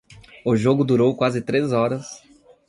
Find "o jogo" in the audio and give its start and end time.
0.43-0.83